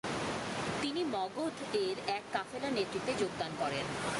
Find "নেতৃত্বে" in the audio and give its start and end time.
2.73-3.13